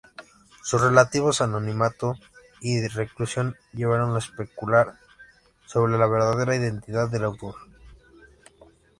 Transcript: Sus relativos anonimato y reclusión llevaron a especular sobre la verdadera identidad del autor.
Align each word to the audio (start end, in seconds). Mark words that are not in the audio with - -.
Sus 0.63 0.81
relativos 0.81 1.41
anonimato 1.41 2.15
y 2.59 2.87
reclusión 2.87 3.55
llevaron 3.71 4.15
a 4.15 4.17
especular 4.17 4.95
sobre 5.67 5.95
la 5.95 6.07
verdadera 6.07 6.55
identidad 6.55 7.07
del 7.11 7.25
autor. 7.25 7.53